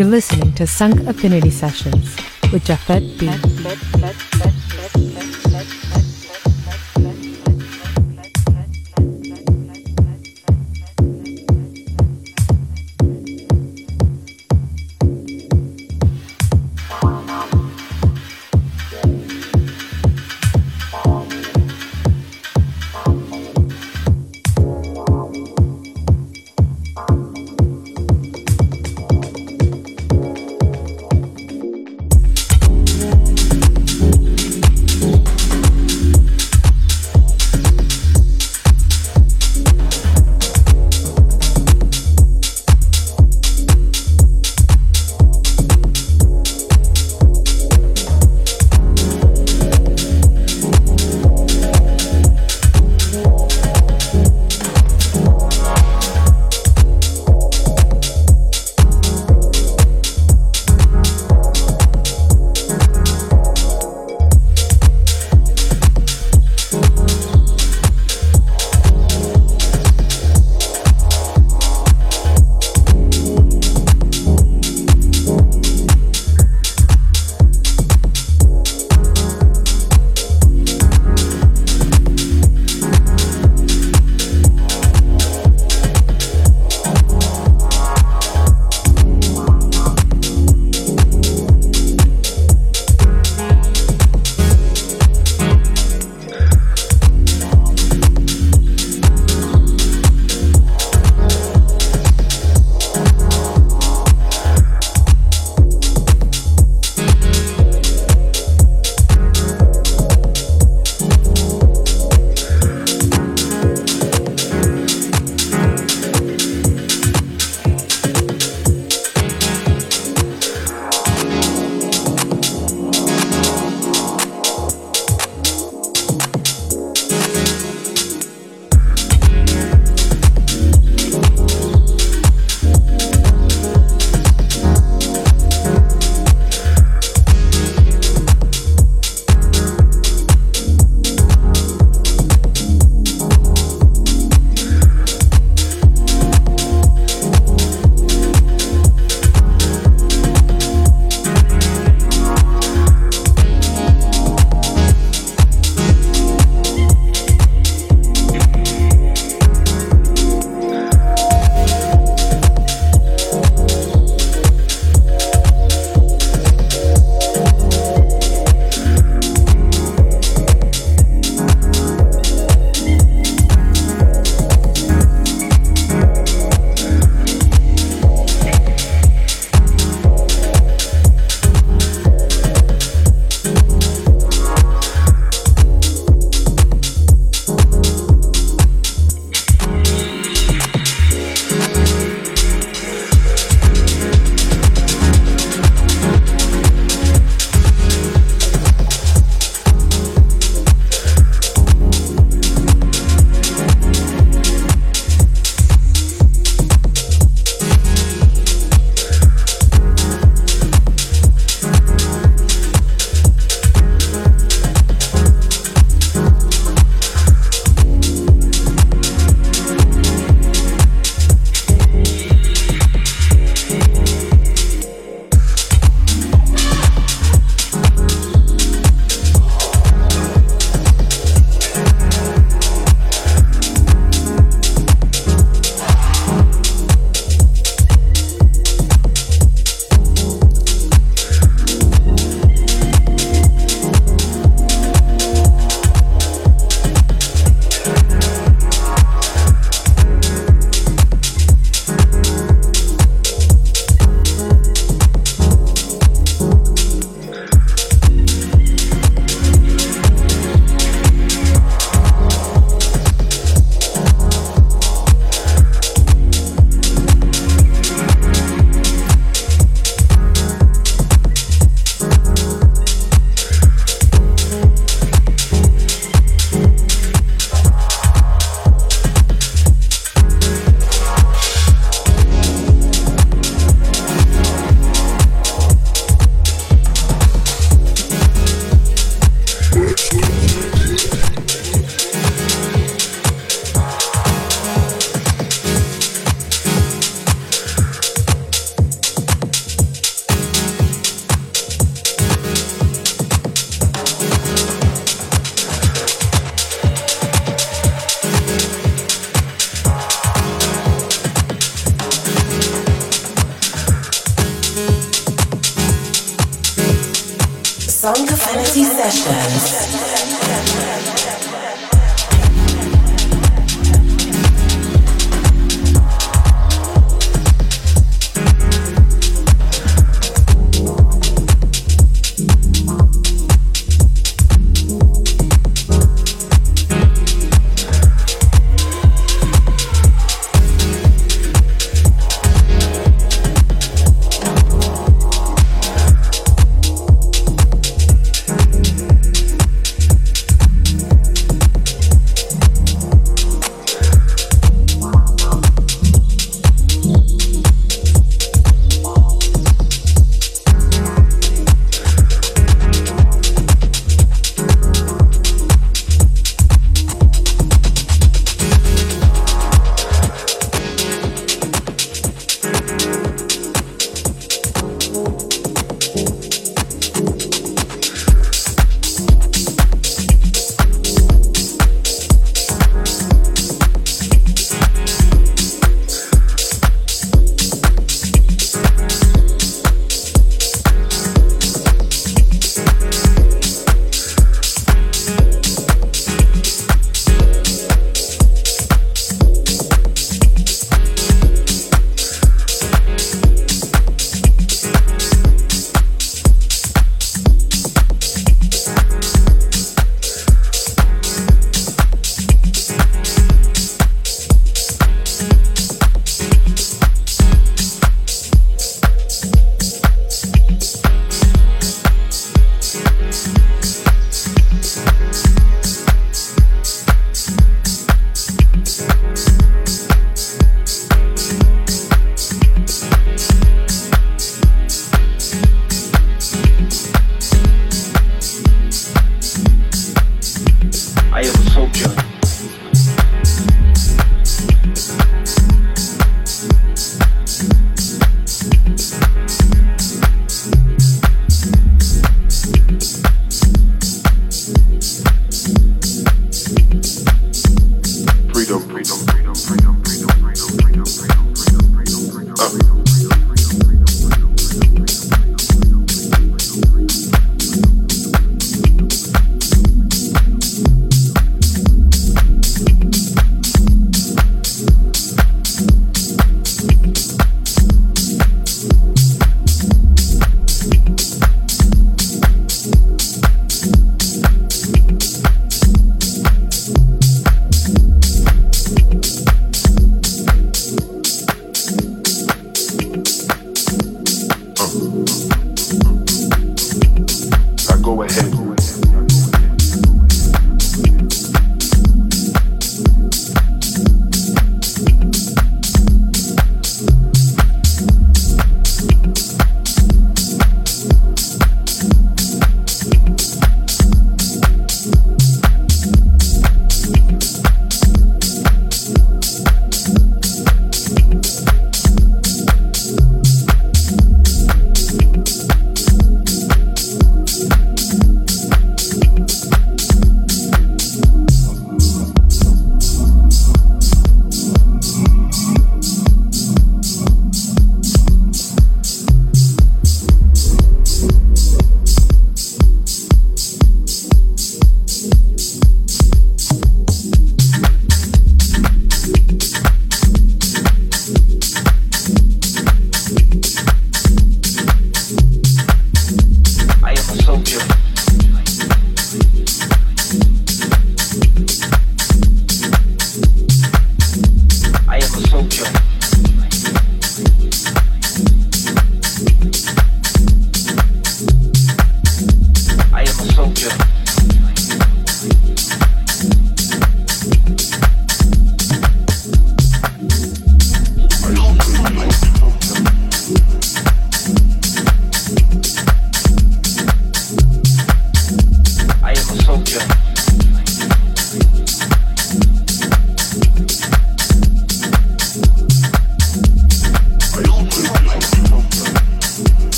[0.00, 2.16] You're listening to Sunk Affinity Sessions
[2.50, 4.49] with Jafet B.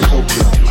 [0.00, 0.69] culture.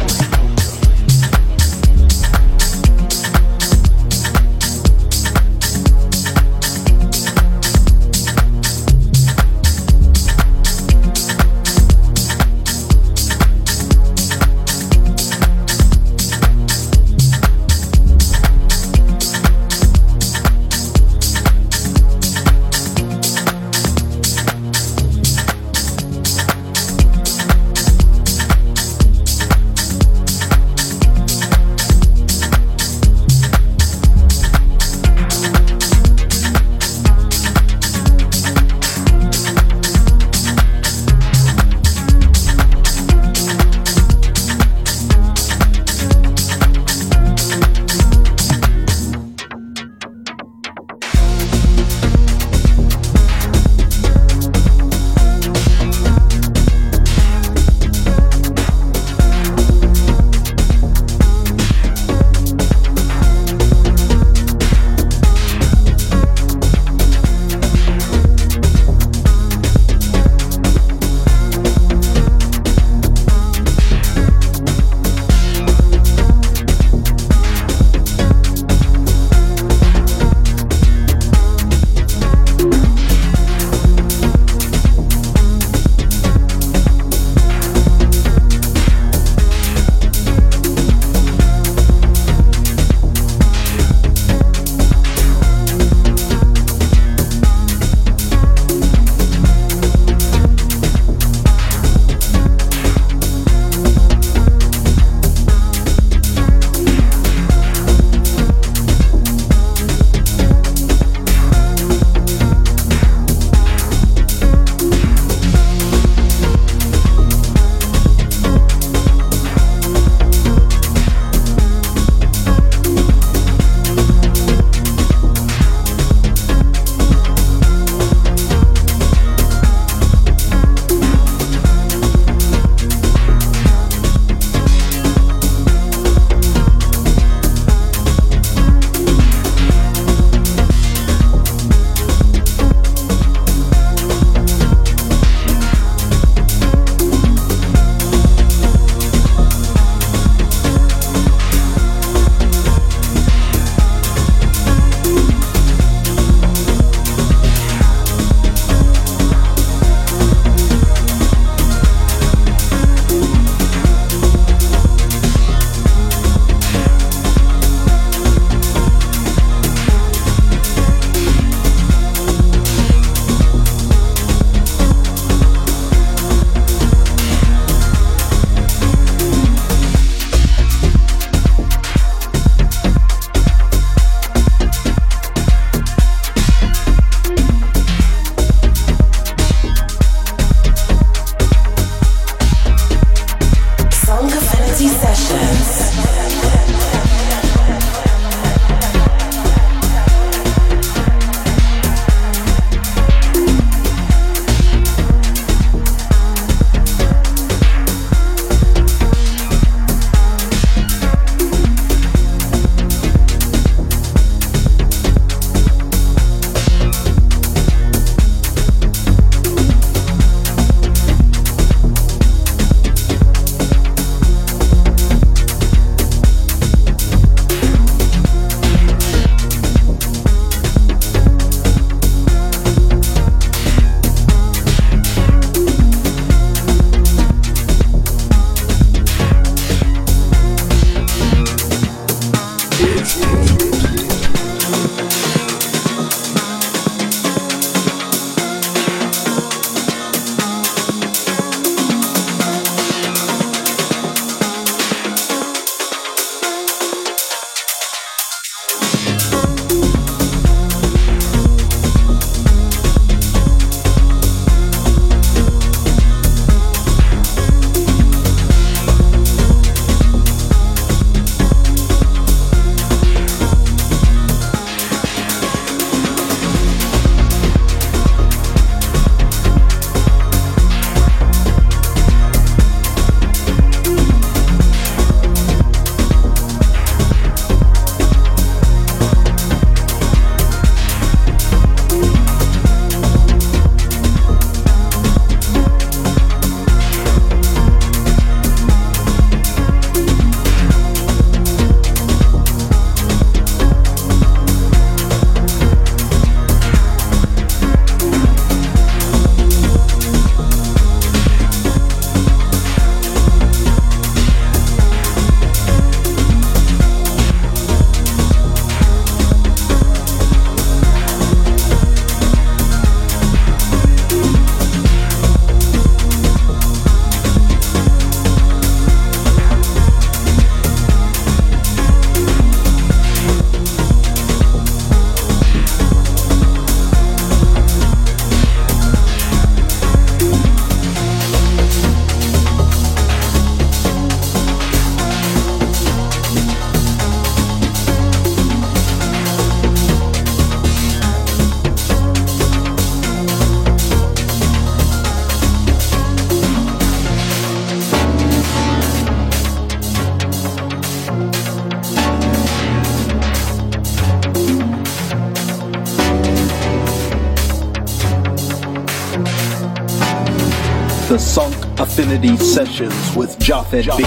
[372.19, 374.03] Affinity Sessions with Japhet B.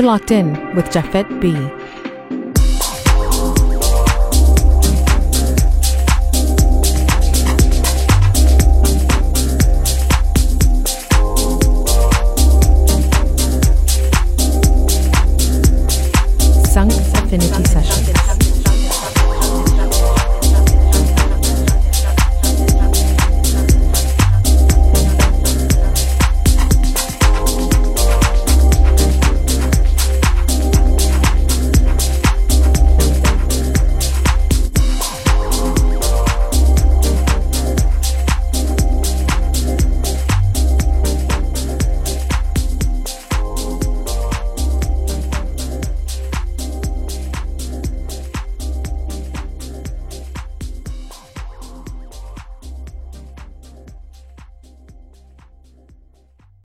[0.00, 1.52] You're locked in with Jafet B.